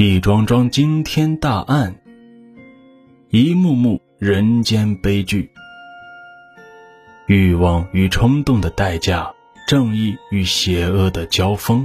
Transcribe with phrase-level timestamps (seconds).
[0.00, 1.96] 一桩桩惊天大案，
[3.30, 5.50] 一幕幕人间悲剧，
[7.26, 9.32] 欲望与冲动的代价，
[9.66, 11.84] 正义与邪恶的交锋，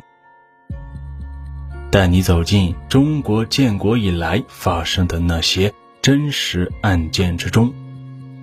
[1.90, 7.74] 带你走进中国建国以来发生的那些真实案件之中，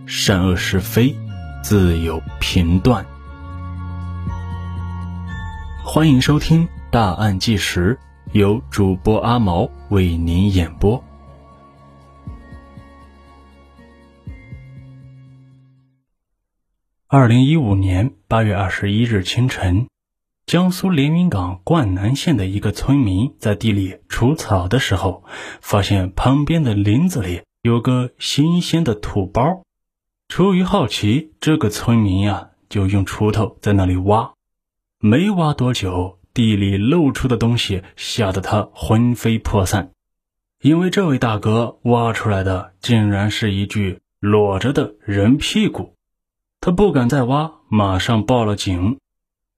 [0.05, 1.15] 善恶是非
[1.63, 3.07] 自有评断。
[5.85, 7.97] 欢迎收听《大案纪实》。
[8.33, 11.03] 由主播阿毛为您演播。
[17.09, 19.89] 二零一五年八月二十一日清晨，
[20.47, 25.25] 江苏连云港灌南县的一个村民在地里除草的时候，
[25.61, 29.65] 发现旁边的林子里有个新鲜的土包。
[30.29, 34.35] 出于好奇，这个村民呀就用锄头在那里挖。
[35.01, 36.20] 没挖多久。
[36.41, 39.91] 地里露出的东西吓得他魂飞魄散，
[40.63, 45.95] 因为这位大哥挖出来的竟然是一具裸着的人屁股。
[46.59, 48.97] 他不敢再挖，马上报了警。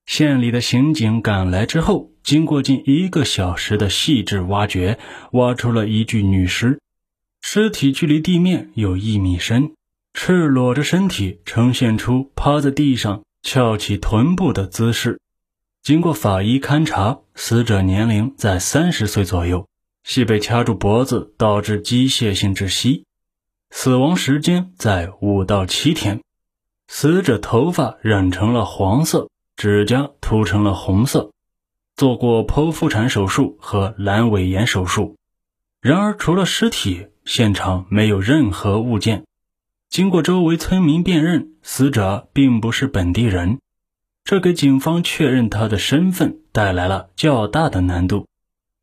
[0.06, 4.98] 县里的刑警赶来之后，经过近一个小时的细致挖掘，
[5.30, 6.80] 挖出了一具女尸，
[7.42, 9.74] 尸体距离地面有一米深，
[10.14, 15.20] 赤裸着身体，呈现出趴在地上翘起臀部的姿势。
[15.82, 19.66] 经过法医勘查，死者年龄在三十岁左右，
[20.04, 23.04] 系被掐住脖子导致机械性窒息，
[23.70, 26.20] 死亡时间在五到七天。
[26.86, 31.32] 死者头发染成了黄色，指甲涂成了红色，
[31.96, 35.16] 做过剖腹产手术和阑尾炎手术。
[35.80, 39.24] 然而，除了尸体，现场没有任何物件。
[39.90, 43.58] 经过周围村民辨认，死者并不是本地人。
[44.24, 48.26] 这给警方确认他的身份带来了较大的难度。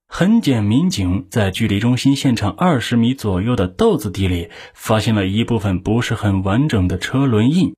[0.07, 7.75] 痕检民警在距离中心现场二十米左右的豆子地里发现了一部分不是很完整的车轮印。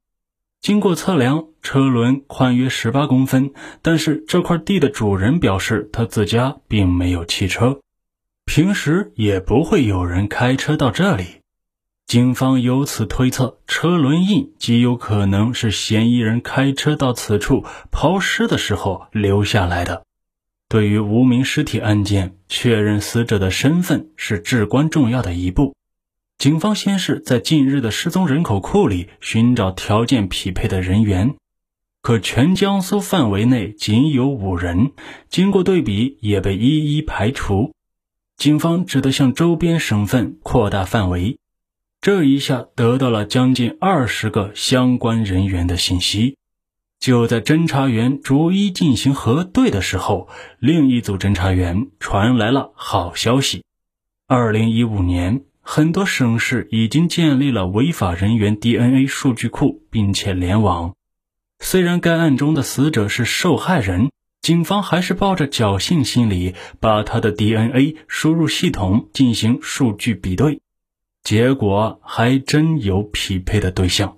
[0.62, 3.52] 经过测量，车轮宽约十八公分，
[3.82, 7.82] 但是这块地的主人表示他自家并没有汽车，
[8.46, 11.41] 平时也不会有人开车到这里。
[12.12, 20.04] 警方由此推测，车轮印极有可能是嫌疑人开车到此处抛尸的时候留下来的。
[20.68, 25.74] 对于无名尸体案件，确认死者的身份是至关重要的一步。
[26.38, 31.36] 警方先是在近日的失踪人口库里寻找条件匹配的人员，
[32.02, 34.92] 可全江苏范围内仅有五人，
[35.30, 37.72] 经过对比也被一一排除。
[38.36, 41.38] 警方只得向周边省份扩大范围。
[42.02, 46.36] 这一下得到了将近二十个相关人员的信息。
[47.00, 53.64] 就在侦查员逐一进行核对的时候，另一组侦查员传来了好消息：
[54.28, 60.96] 二零一五年，很多省市已经建立了违法人员 DNA 数据库，并且联网。
[61.60, 64.10] 虽然该案中的死者是受害人，
[64.42, 70.62] 警方还是抱着侥幸心理，把他的 DNA 输入系统进行数据比对。
[71.24, 74.18] 结果还真有匹配的对象，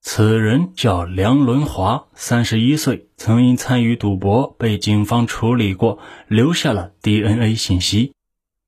[0.00, 8.12] 此人叫梁伦华，三十一岁，曾因参与赌博被警方处理过，留下了 DNA 信息。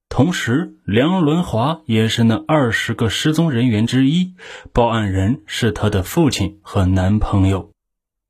[0.08, 4.34] 同时，梁伦华也是那二十个失踪人员之一，
[4.72, 7.70] 报案人是他的父亲和男朋友。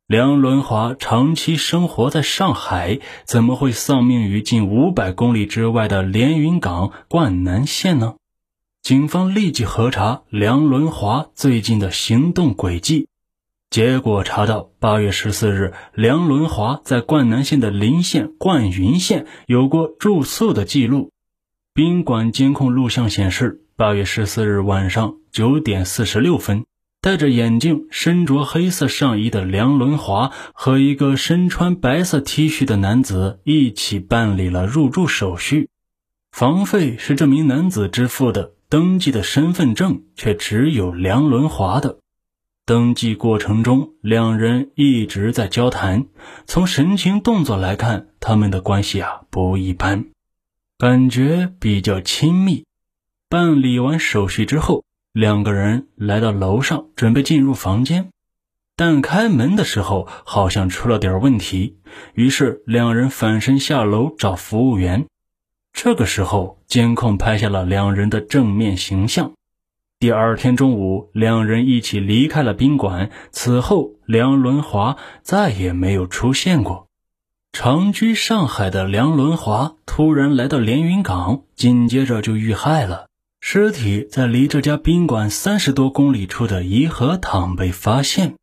[0.07, 8.17] 梁伦华长期生活在上海，怎么会丧命于近五百公里之外的连云港灌南县呢？
[8.83, 13.09] 警方立即核查梁伦华最近的行动轨迹，
[13.69, 21.11] 结果查到八月十四日，梁伦华在灌南县的临县灌云县有过住宿的记录。
[21.75, 26.65] 宾馆监控录像显示，八月十四日晚上九点四十六分，
[27.01, 35.69] 戴着眼镜、身着黑色上衣的梁伦华和一个身穿白色 T 恤的男子一起办理了入住手续，
[36.33, 38.55] 房费是这名男子支付的。
[38.71, 41.99] 登记的身份证却只有梁伦华的。
[42.65, 46.07] 登记过程中，两人一直在交谈。
[46.47, 50.05] 从神情动作来看，他们的关系啊不一般，
[50.79, 52.65] 感觉比较亲密。
[53.29, 58.11] 办理完手续之后，两个人来到楼上，准备进入房间，
[58.77, 61.81] 但开门的时候好像出了点问题，
[62.15, 65.07] 于是两人反身下楼找服务员。
[65.73, 69.33] 这个时候，监控拍下了两人的正面形象。
[69.99, 73.11] 第二天中午，两人一起离开了宾馆。
[73.31, 76.87] 此后，梁伦华再也没有出现过。
[77.53, 83.07] 长居上海的梁伦华突然来到连云港，紧接着就遇害了。
[83.41, 88.35] 尸体在离这家宾馆三十多公里处的颐和堂被发现。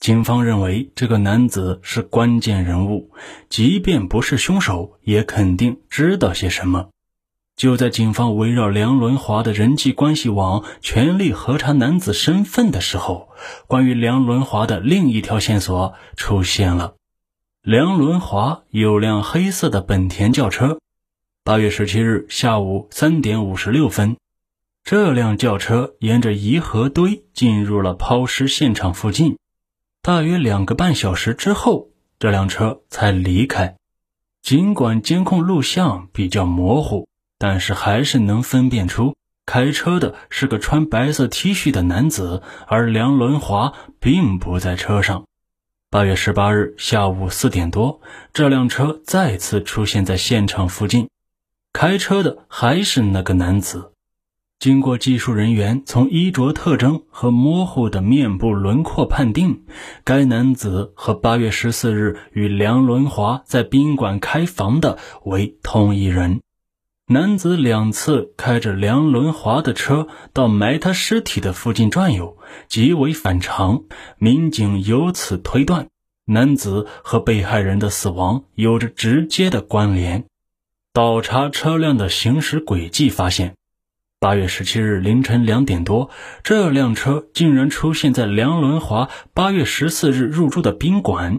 [0.00, 3.10] 警方认为这个男子是关键人物，
[3.48, 6.88] 即便不是凶手，也肯定知道些什么。
[7.56, 13.28] 就在警方围绕梁伦华的人际关系网全力核查男子身份的时候，
[13.66, 16.94] 关于梁伦华的另一条线索出现了。
[17.60, 20.78] 梁伦华有辆黑色的本田轿车。
[21.42, 24.16] 八月十七日下午三点五十六分，
[24.84, 29.36] 这辆轿车沿着颐和堆进入了抛尸现场附近。
[30.08, 33.76] 大约两个半小时之后，这辆车才离开。
[34.40, 37.06] 尽管监控录像比较模糊，
[37.36, 39.14] 但是还是能分辨出
[39.44, 45.26] 开车的是个穿白色 T 恤的男子，而梁伦华并不在车上。
[45.90, 48.00] 八月十八日下午四点多，
[48.32, 51.10] 这辆车再次出现在现场附近，
[51.74, 53.92] 开车的还是那个男子。
[54.58, 59.62] 经过技术人员从衣着特征和模糊的面部轮廓判定，
[60.02, 66.40] 该男子和八月十四日与梁伦华在宾馆开房的为同一人。
[67.06, 73.84] 男子两次开着梁伦华的车到埋他尸体的附近转悠，极为反常。
[74.18, 75.86] 民警由此推断，
[76.24, 80.24] 男子和被害人的死亡有着直接的关联。
[80.92, 83.54] 倒查车辆的行驶轨迹，发现，
[84.20, 86.10] 八月十七日凌晨两点多，
[86.42, 91.38] 这辆车竟然出现在梁伦华八月十四日入住的宾馆。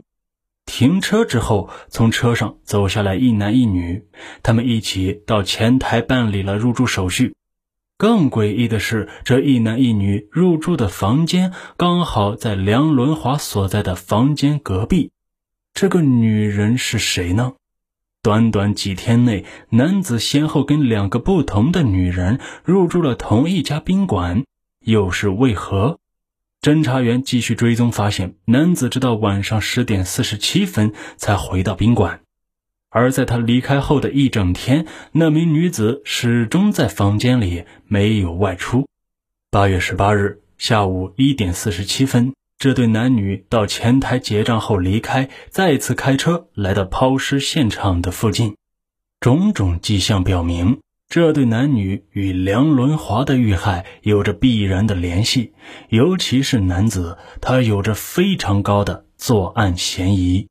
[0.66, 4.06] 停车之后，从车上走下来一男一女，
[4.44, 7.36] 他们一起到前台办理了入住手续。
[7.98, 15.12] 更诡异的是，这一男一女入住的房间刚好在梁伦华所在的房间隔壁。
[15.74, 17.56] 这个女人是谁呢？
[18.22, 24.44] 短短几天内，男子先后跟两个不同的女人入住了同一家宾馆，
[24.84, 26.00] 又是为何？
[26.62, 32.20] 侦查员继续追踪，发现男子直到晚上十点四十七分才回到宾馆，
[32.90, 38.86] 而在他离开后的一整天，那名女子始终在房间里没有外出。
[39.50, 48.58] 八月十八日下午一点四十七分，这对男女到前台结账后离开，再次开车来到抛尸现场的附近，
[49.22, 50.80] 种种迹象表明。
[51.08, 55.54] 这对男女与梁伦华的遇害有着必然的联系，
[55.88, 60.50] 尤其是男子，他有着非常高的作案嫌疑。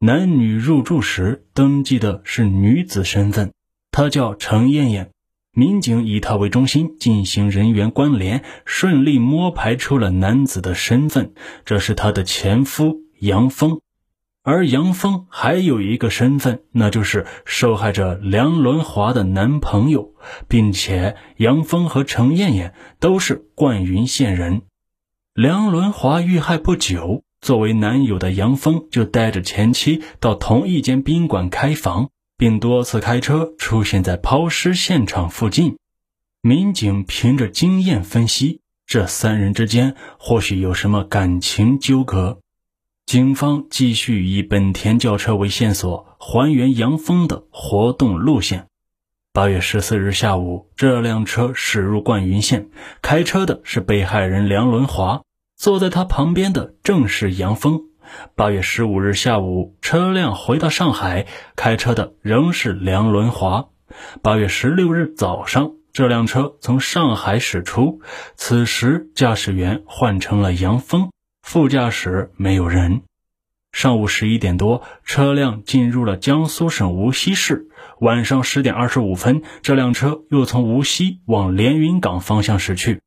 [0.00, 3.52] 男女入住时登记的是女子身份，
[3.92, 5.12] 她叫程艳艳。
[5.58, 11.32] 民警以他为中心进行人员关联，顺利摸排出了男子的身份，
[11.64, 13.80] 这是他的前夫杨峰。
[14.42, 20.12] 而杨峰还有一个身份，那就是受害者梁伦华的男朋友，
[20.46, 24.60] 并且杨峰和程艳艳都是灌云县人。
[25.32, 35.76] 梁伦华遇害不久，作为男友的杨峰就带着前妻到同一间宾馆开房，并多次开车出现在抛尸现场附近。
[36.42, 42.38] 民警凭着经验分析，这三人之间或许有什么感情纠葛。
[43.06, 48.66] 警方继续以本田轿车为线索，还原杨峰的活动路线。
[49.32, 52.68] 八月十四日下午，这辆车驶入灌云县，
[53.02, 55.22] 开车的是被害人梁伦华，
[55.56, 57.82] 坐在他旁边的正是杨峰。
[58.34, 63.66] 八月十五日下午，车辆回到上海，开车的仍是梁伦华。
[64.22, 68.00] 八月十六日早上，这辆车从上海驶出，
[68.34, 71.10] 此时驾驶员换成了杨峰。
[71.42, 73.02] 副驾驶没有人。
[73.72, 77.68] 上午十一点多，车辆进入了江苏省无锡市。
[78.00, 83.00] 晚上十点二十五分，这辆车又从无锡往连云港方向驶去。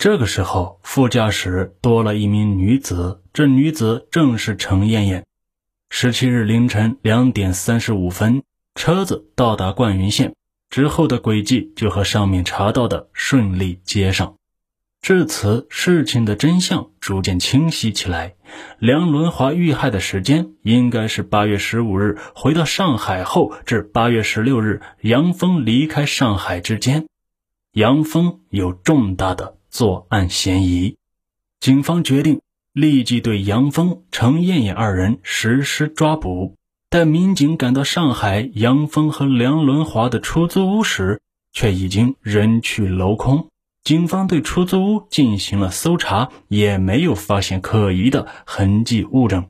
[0.00, 5.26] 这个时候，副驾驶多了一名女子，这女子正是程艳艳。
[5.90, 8.42] 十七日凌晨两点三十五分，
[8.74, 10.34] 车子到达灌云县
[10.70, 14.36] 之后的轨迹就和上面查到的顺利接上。
[15.02, 18.36] 至此，事情的真相逐渐清晰起来。
[18.78, 27.06] 梁伦华遇害的时间应该是八月十五日回到上海后至八月十六日杨峰离开上海之间。
[27.72, 30.96] 杨峰有重大的作案嫌疑，
[31.60, 32.40] 警方决定
[32.72, 36.56] 立即对杨峰、程艳艳二人实施抓捕。
[36.88, 41.20] 待民警赶到上海杨峰和梁伦华的出租屋时，
[41.52, 43.48] 却已经人去楼空。
[43.84, 49.46] 警方对出租屋进行了搜查，也没有发现可疑的痕迹物证。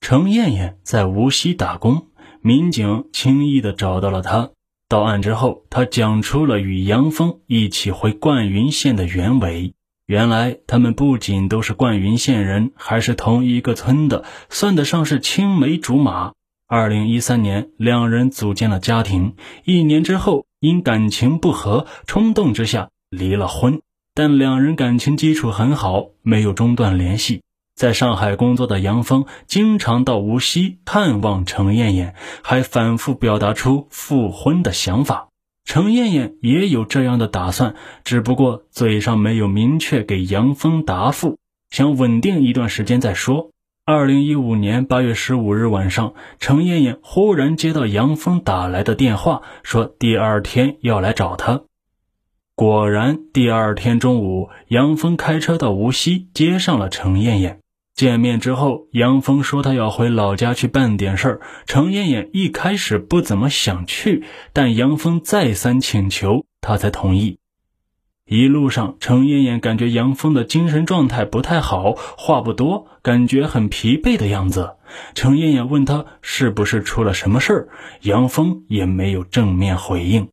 [0.00, 2.08] 程艳艳在无锡打工，
[2.42, 4.50] 民警轻易的找到了她。
[4.92, 9.72] 到案之后，他讲出了与杨峰一起回灌云县的原委。
[10.04, 16.34] 原来他们不仅都是灌云县人，还是同一个村的，算得上是青梅竹马。
[16.66, 19.34] 二零一三年，两人组建了家庭。
[19.64, 23.80] 一年之后，因感情不和，冲动之下离了婚。
[24.12, 27.40] 但两人感情基础很好，没有中断联系。
[27.74, 35.28] 在上海工作的杨峰经常到无锡探望程艳艳，还反复表达出复婚的想法。
[35.64, 37.74] 程艳艳也有这样的打算，
[38.04, 41.38] 只不过嘴上没有明确给杨峰答复，
[41.70, 43.50] 想稳定一段时间再说。
[43.84, 51.62] 二零一五年八月十五日晚上，程艳艳忽然接到杨峰打来的电话，说第二天要来找她。
[52.54, 57.58] 果然，第二天中午，杨峰开车到无锡接上了程艳艳。
[57.94, 61.40] 见面之后，杨峰说他要回老家去办点事儿。
[61.66, 67.38] 程艳艳一开始不怎么想去，但杨峰再三请求，他才同意。
[68.24, 74.76] 一路上，程艳艳感觉杨峰的精神状态不太好，话不多，感觉很疲惫的样子。
[75.14, 77.68] 程艳艳问他是不是出了什么事儿，
[78.00, 80.28] 杨峰也没有正面回应。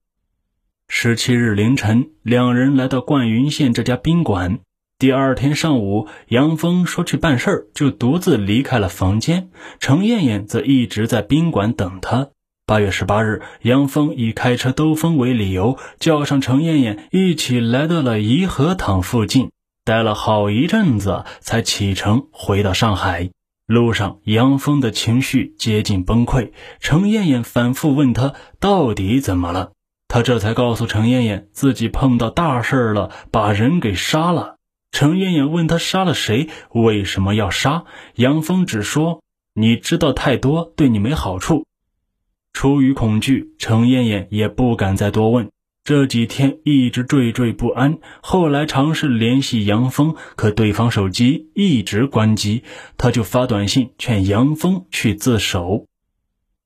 [0.87, 4.59] 十七日凌晨，两人来到灌云县这家宾馆。
[4.99, 9.49] 第二天上午，杨峰说去办事儿，就独自离开了房间。
[9.79, 12.31] 程艳艳则一直在宾馆等他。
[12.65, 19.51] 八月十八日，杨峰以开车兜风为理由，叫上程艳艳一起来到了颐和堂附近，
[19.85, 23.29] 待了好一阵子，才启程回到上海。
[23.65, 26.51] 路上，杨峰的情绪接近崩溃，
[26.81, 29.71] 程艳艳反复问他到底怎么了，
[30.09, 34.57] 他这才告诉程艳艳自己碰到大事了，把人给杀了。
[34.91, 37.85] 程艳艳问他杀了谁，为什么要杀？
[38.15, 39.21] 杨峰只说
[39.53, 41.65] ：“你知道太多，对你没好处。”
[42.53, 45.49] 出于恐惧，程艳艳也不敢再多问。
[45.83, 47.99] 这几天一直惴惴不安。
[48.21, 52.63] 后来尝试联系杨峰，可对方手机一直关机，
[52.97, 55.85] 他就发短信劝杨峰去自首。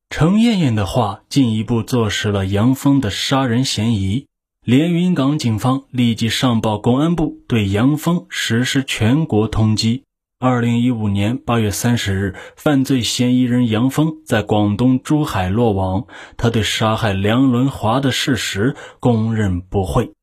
[0.10, 4.28] 程艳艳的话进一步坐实了杨峰的杀人嫌疑。
[4.66, 10.04] 连云港警方立即上报公安部，对杨峰实施全国通缉。
[10.40, 16.06] 二零一五年八月三十日，犯罪嫌疑人杨峰在广东珠海落网。
[16.38, 20.14] 他对杀害梁伦华的事实供认不讳。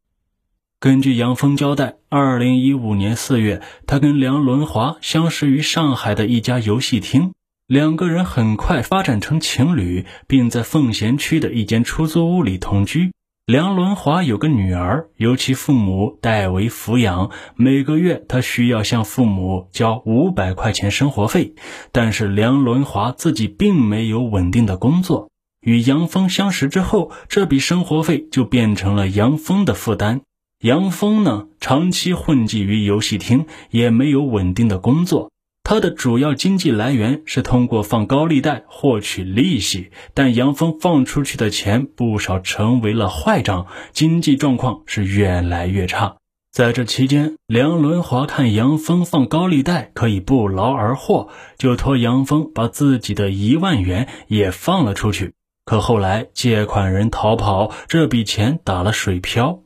[0.78, 7.35] 根据杨峰交代，二零一五年四月，他跟梁伦华相识于上海的一家游戏厅，
[7.66, 13.12] 两个人很快发展成情侣，并在奉贤区的一间出租屋里同居。
[13.50, 17.33] 梁伦华有个女儿，由其父母代为抚养。
[17.57, 21.57] 每个月，他需要向父母交五百块钱生活费。
[21.90, 25.30] 但是，梁伦华自己并没有稳定的工作。
[25.61, 30.21] 与杨峰相识之后，这笔生活费就变成了杨峰的负担。
[30.61, 35.33] 杨峰呢，长期混迹于游戏厅，也没有稳定的工作。
[35.71, 46.17] 他的主要经济来源是通过放高利贷获取利息，但杨峰放出去的钱不少成为了坏账，经济状况是越来越差。
[46.50, 55.35] 在这期间，梁伦华看杨峰放高利贷可以不劳而获，就托杨峰把自己的一万元也放了出去。
[55.65, 59.61] 可后来借款人逃跑，这笔钱打了水漂。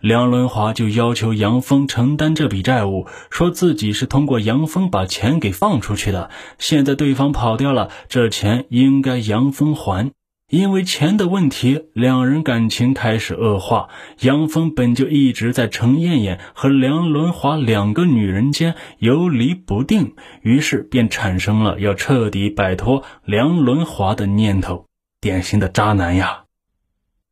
[0.00, 6.30] 梁伦华就要求杨峰承担这笔债务，说自己是通过杨峰把钱给放出去的。
[6.58, 10.10] 现在对方跑掉了，这钱应该杨峰还。
[10.48, 13.88] 因为钱的问题，两人感情开始恶化。
[14.22, 24.86] 杨峰本就一直在程艳艳和梁伦华两个女人间游离不定，于是便产生了要彻底摆脱梁伦华的念头。
[25.20, 26.46] 典型的渣男呀！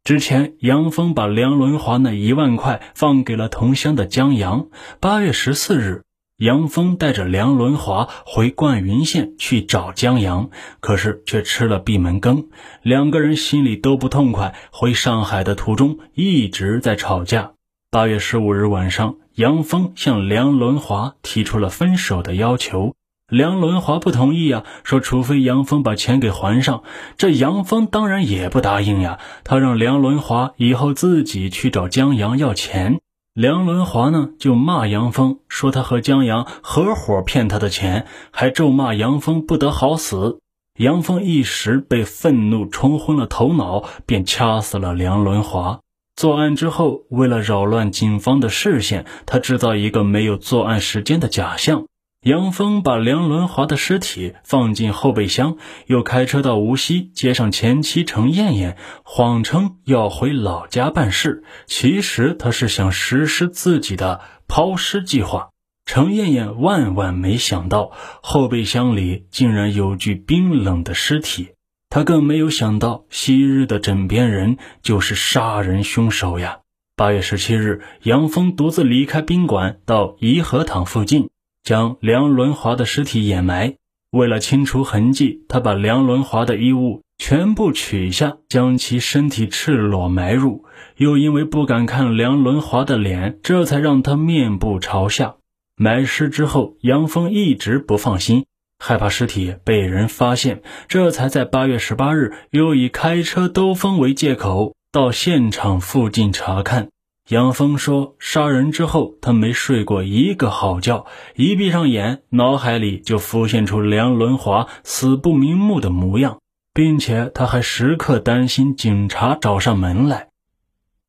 [0.08, 4.68] 之前，杨峰把梁伦华那一万块放给了同乡的江阳。
[5.00, 6.02] 八月十四日，
[6.38, 10.48] 杨峰带着梁伦华回灌云县去找江阳，
[10.80, 12.48] 可是却吃了闭门羹，
[12.80, 14.54] 两个人心里都不痛快。
[14.72, 17.52] 回上海的途中一直在吵架。
[17.90, 22.94] 八月十五日晚上，杨峰向梁伦华提出了分手的要求。
[23.28, 26.82] 梁伦华不同意呀，说除非杨峰把钱给还上。
[27.18, 33.00] 这杨峰当然也不答应呀，他让梁伦华以后自己去找江阳要钱。
[33.34, 40.40] 梁伦华呢就骂杨峰，说他和江阳合伙骗他的钱，还咒骂杨峰不得好死。
[40.78, 45.80] 杨峰一时被愤怒冲昏了头脑，便掐死了梁伦华。
[46.16, 51.84] 作案之后，为了扰乱警方的视线，他制造一个没有作案时间的假象。
[52.24, 55.56] 杨峰把梁伦华的尸体放进后备箱，
[55.86, 61.44] 又开车到无锡接上前妻程艳艳，谎称要回老家办事。
[61.66, 65.50] 其实他是想实施自己的抛尸计划。
[65.86, 71.50] 程艳艳万万没想到，后备箱里竟然有具冰冷的尸体。
[71.88, 76.58] 她更没有想到，昔日的枕边人就是杀人凶手呀！
[76.96, 81.30] 八月十七日，杨峰独自离开宾馆，到颐和堂附近。
[81.68, 83.74] 将梁伦华的尸体掩埋。
[84.10, 90.64] 为了清除痕迹，他把梁伦华的衣物全部取下，将其身体赤裸埋入。
[90.96, 95.34] 又因为不敢看梁伦华的脸，这才让他面部朝下。
[95.76, 98.46] 埋尸之后，杨峰一直不放心，
[98.78, 106.88] 害怕尸体被人发现，这才在八月十八日又以开车兜风为借口到现场附近查看。
[107.28, 111.04] 杨峰说：“杀人之后，他没睡过一个好觉，
[111.34, 116.38] 一闭上眼，脑海里就浮现出梁伦华死不瞑目的模样，
[116.72, 120.28] 并且他还时刻担心警察找上门来。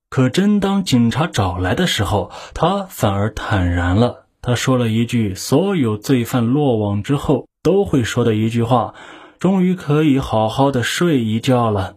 [0.10, 4.26] 可真当警察找来的时候，他反而坦然了。
[4.42, 8.94] 他说了一句所有罪犯落网之后都会说的一句话：
[9.40, 11.96] 终于可以好好的睡一觉了。”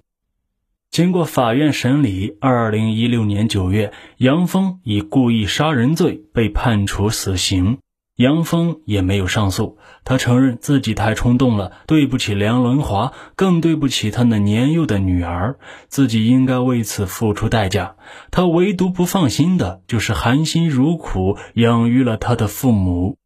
[0.92, 7.78] 经过法院审理，二零一六年九月，杨峰以故意杀人罪被判处死刑。
[8.16, 15.56] 杨峰也没有上诉，他承认自己太冲动了，对不起梁伦华，更对不起他那年幼的女儿，
[15.88, 17.96] 自己应该为此付出代价。
[18.30, 23.16] 他唯独不放心的就是含辛茹苦养育了他的父母。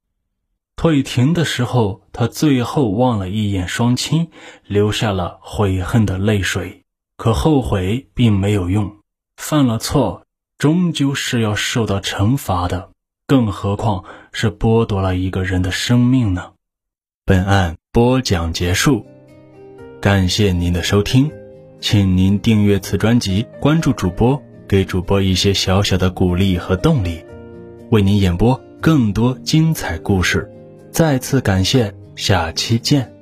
[0.77, 4.29] 退庭的时候，他最后望了一眼双亲，
[4.69, 6.85] 流下了悔恨的泪水。
[7.17, 8.97] 可后悔并没有用，
[9.37, 10.27] 犯了错
[10.59, 12.91] 终究是要受到惩罚的，
[13.27, 16.53] 更何况是剥夺了一个人的生命呢？
[17.25, 19.05] 本案播讲结束，
[20.01, 21.31] 感谢您的收听，
[21.81, 27.25] 请您订阅此专辑，关注主播，给主播一些小小的鼓励和动力，
[27.91, 30.51] 为您演播更多精彩故事。
[30.93, 33.16] 再次感谢，下期见。